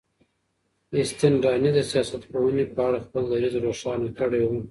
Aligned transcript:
آستين 1.01 1.33
راني 1.45 1.71
د 1.75 1.79
سياستپوهني 1.91 2.65
په 2.75 2.79
اړه 2.87 2.97
خپل 3.05 3.23
دريځ 3.31 3.53
روښانه 3.65 4.09
کړی 4.19 4.41
و. 4.45 4.51